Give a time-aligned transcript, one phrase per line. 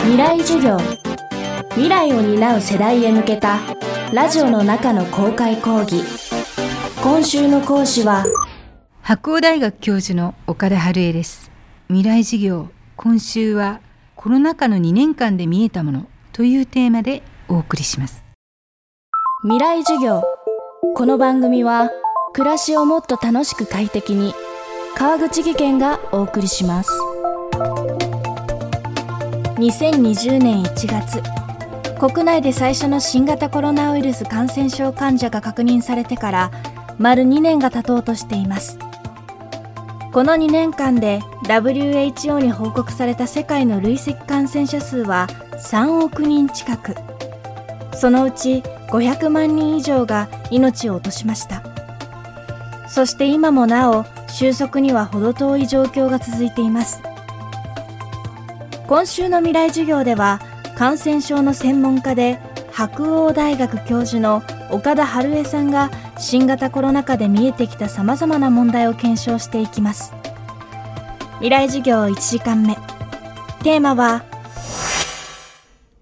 [0.00, 0.78] 未来授業。
[1.70, 3.58] 未来を担う世代へ向けた
[4.12, 6.02] ラジオの中の公開講義。
[7.02, 8.24] 今週の講師は
[9.02, 11.50] 白鴎大学教授の岡田春恵です。
[11.88, 13.80] 未来授業今週は
[14.16, 18.24] コロナ禍の2年間で見えたものというテーマでお送りします。
[19.42, 20.22] 未来授業。
[20.94, 21.90] この番組は
[22.32, 24.34] 暮らしをもっと楽しく快適に
[24.96, 26.90] 川口義賢がお送りします
[29.58, 31.20] 2020年1月
[31.98, 36.50] 国内で最初の新型コロナウイルス感染症患者が確認されてから
[36.96, 38.78] 丸2年が経とうとしています。
[40.12, 46.94] この2年間で WHO に報告された世界の累積感染者数は3億人近く。
[47.94, 51.64] そのうち500万人以上が命を落としました。
[52.86, 57.02] そして今もなお収束には程遠い状況が続いています。
[58.88, 60.40] 今週の未来授業では
[60.74, 62.40] 感染症の専門家で
[62.72, 70.14] 白鴎大学教授の岡田春恵さんが新型コロナ禍で見えてきたさまざまな問題を検証していきます。
[71.34, 72.76] 未来授業1時間目。
[73.62, 74.24] テーマは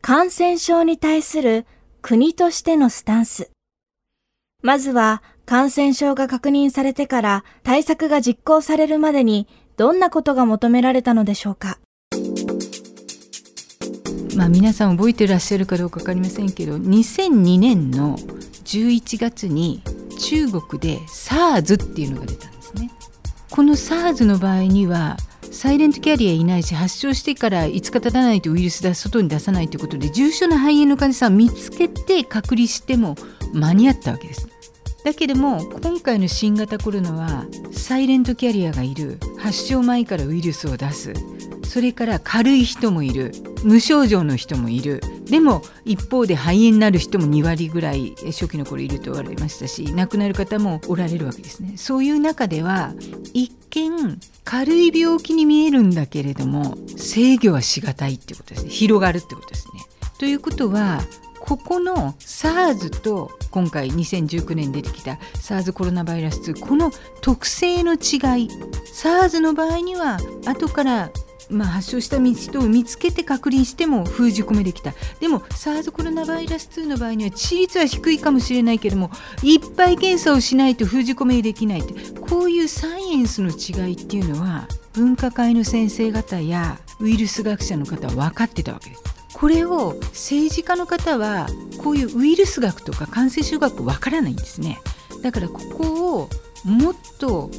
[0.00, 1.66] 感染症に対する
[2.00, 3.50] 国としてのスタンス。
[4.62, 11.80] まずは感染症が確認されてから対策が実行されるまでにどんなことが求められたのでしょうか。
[14.38, 19.82] まあ、皆さん覚えてらっしゃるかどうか分かりませんけど2002年の11月に
[20.20, 22.92] 中国で SARS っていうのが出たんですね。
[23.50, 25.16] この SARS の場合には
[25.50, 33.16] サイレントキャリアいないし発症してから5日経たないとウイルスだ外に出さないということで重症な肺炎の患者さんを見つけて隔離しても
[33.52, 34.46] 間に合ったわけです。
[35.04, 41.12] だけども今回の新型コロナはサイレントキャリアがいる発症前からウイルスを出す
[41.64, 43.32] それから軽い人もいる
[43.64, 45.00] 無症状の人もいる。
[45.26, 51.74] でも一方で肺炎になる人も2割ぐらい初期の頃いると言われましたし亡くなる方もおられるわけですね。
[51.76, 52.94] そういう中では
[53.34, 58.70] 一見軽い病気に見えるんだけれども制御はしがたいっていうことですね。
[58.70, 59.82] 広がるってことですね。
[60.18, 61.00] ということは
[61.40, 66.90] ここの SARS と今回2019年出てきた SARS コロナバイラス2この
[67.20, 67.98] 特性の違い
[68.92, 71.10] SARS の場合には後から
[71.50, 79.10] まあ、発症した人を見つけて隔離しても封じ込めできたでも SARS コロナバイラス2の場合には致死率は低いかもしれないけれども
[79.42, 89.02] いっぱい検査をしないと封じ込めできないってこういうサイエンスの違いっていうのは分科会の先生方やウイルス学者の方は分かってたわけです。
[89.32, 91.46] これを政治家の方は
[91.82, 94.80] こういうウイルス学とか感染症学わからないんですね。
[95.22, 96.28] だからここを
[96.64, 97.50] もっと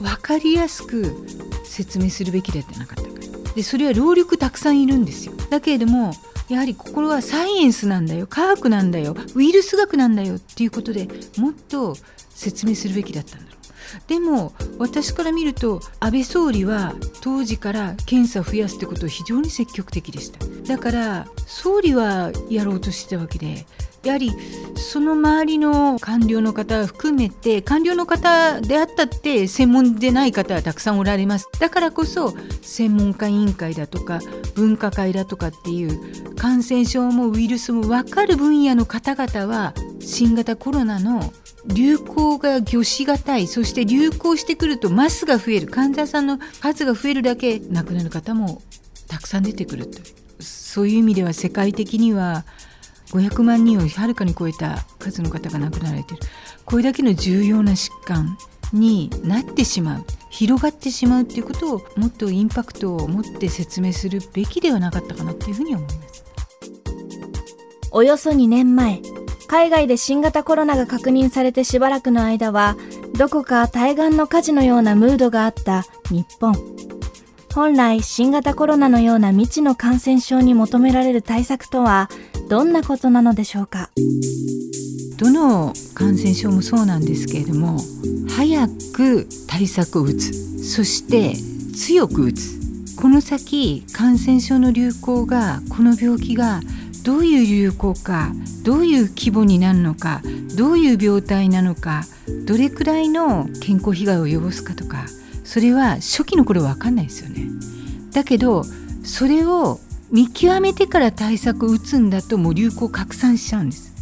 [0.00, 1.14] 分かりやすく
[1.64, 3.09] 説明するべきだってなかった
[3.54, 5.32] でそれは労力たくさんいるんですよ。
[5.50, 6.12] だけれども
[6.48, 8.26] やはりここはサイエンスなんだよ。
[8.26, 9.16] 科学なんだよ。
[9.34, 10.36] ウイルス学なんだよ。
[10.36, 11.96] っていうことでもっと
[12.30, 13.60] 説明するべきだったんだろう。
[14.06, 20.44] でも私から見ると安倍総理は当時から検査を増やすってことを非常に積極的でした。
[20.66, 23.66] だから総理はやろうとしてたわけで
[24.02, 24.32] やはり
[24.76, 31.48] その周りの官僚の方含めて官僚の方であったって専門でない方はたくさんおられます。
[31.58, 34.20] だからこそ専門家委員会だとか
[34.54, 41.32] 分科会だとかっていう感染症もウイルスも分かる分野の方々は新型コロナの
[41.66, 48.62] 流行が御しがたいそして流行してくるとマスが増える患者さんの数が増えるだけ亡くなる方も
[49.08, 50.00] たくさん出てくると
[50.40, 52.44] そういう意味では世界的には
[53.12, 56.22] 500万人をはるかに超えた数の方が亡くなられている。
[56.64, 58.36] これだけの重要な疾患
[58.72, 66.24] になってしまう広がってしまうということをもっとインパクトを持って説明するべきではなかったかなというふうに思います。
[67.90, 69.00] およそ2年前
[69.48, 72.76] 海外で新型コロナが確認されてしばらくの間は
[73.18, 76.54] どこか対岸の火事のようなムードがあった日本。
[77.52, 82.08] 本来新型コロナのような未知の感染症に求められる対策とは
[82.50, 83.90] どんなことなのでしょうか？
[85.18, 87.78] どの感染症もそうなんですけれども
[88.28, 90.32] 早く対策を打つ。
[90.64, 91.34] そして
[91.76, 92.96] 強く打つ。
[93.00, 96.60] この先感染症の流行がこの病気が
[97.04, 98.32] どういう流行か
[98.64, 100.20] どういう規模になるのか
[100.56, 102.02] どういう病態なのか
[102.46, 105.06] どれくらいの健康被害を及ぼすかとか
[105.44, 107.46] それは初期の頃分かんないですよね。
[108.10, 108.64] だけど
[109.04, 109.78] それを
[110.10, 113.92] 見極めてから対策を打つんだともう流行拡散しちゃうんです。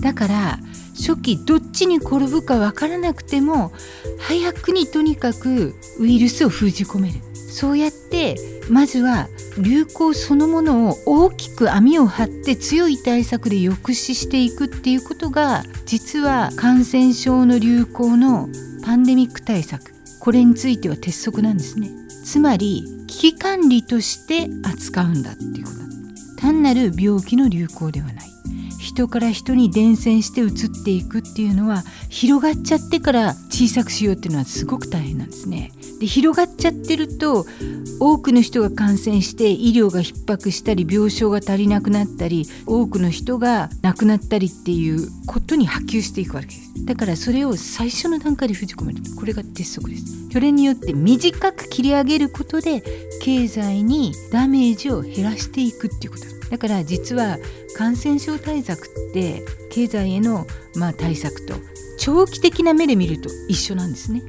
[0.00, 0.58] だから
[0.96, 3.72] 初期どっちに転ぶか分からなくても
[4.18, 7.20] 早くにとにかくウイルスを封じ込める。
[7.34, 8.36] そうやって
[8.70, 9.28] まずは
[9.58, 18.48] 流行そのものを大きく網を張って強い対策で抑止していくっていうことが実は感染症の流行の
[18.84, 19.92] パンデミック対策。
[20.20, 21.90] これについては鉄則なんですね。
[22.24, 25.70] つまり危機管理として扱うんだっていうこ
[26.36, 28.30] と単なる病気の流行ではない
[28.78, 35.72] 人から人に伝染して移っていくっていうのは広がっちゃってから小さくしようっていうのはすごく大変なんですね。
[36.00, 37.46] で広がっちゃってると
[38.00, 46.86] 多くの人が感染して医療が逼迫したり病床が足りなくなったり多くの人が亡くなったりっていうことに波及していくわけです。
[46.86, 49.00] だからそれを最初の段階で封じ込める。
[49.14, 50.30] これが鉄則です。
[50.32, 52.82] それによって短く切り上げることで
[53.20, 56.24] 経済にダメージを減らしていくっていうこと。
[56.50, 57.38] だから実は
[57.76, 61.54] 感染症対策って経済へのま対策と
[61.98, 64.22] 長期的な目で見ると一緒なんですね。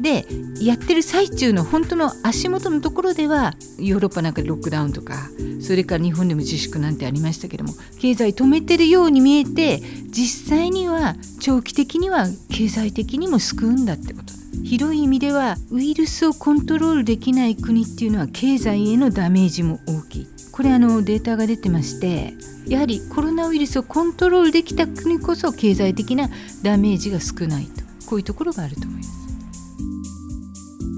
[0.00, 0.26] で
[0.60, 5.14] やってる最中の本当の足元のところではヨーロッパなんかでロックダウンとか
[5.60, 14.34] それから日本でも自粛なんてありましたけども経済止めてるように見えて実際には長期的には経済的にも救うんだってこと。
[14.64, 20.28] 広い意味ではウイルスをコントロールできない国っていうのは経済へのダメージも大きい。
[20.52, 22.34] これあのデータが出てまして
[22.68, 26.30] やはりコロナウイルスをコントロールできた国こそ経済的な
[26.62, 27.82] ダメージが少ないと。
[28.06, 29.23] こういうところがあると思います。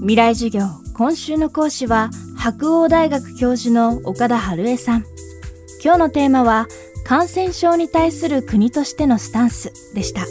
[0.07, 5.05] 未来授業今週の講師は白鴎大学教授の岡田春江さん。
[5.83, 6.67] 今日のテーマは
[7.03, 10.21] 感染症に対する国としてのスタンスでした。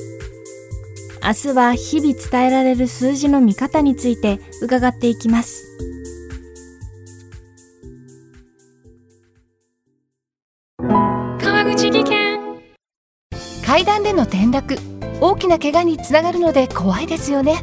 [1.23, 5.67] 明日は日々伝えられる数字の見方について伺っていきます。
[10.79, 12.41] 川口技研。
[13.67, 14.79] 階段での転落
[15.21, 17.63] 大きな怪我につながるので怖いですよね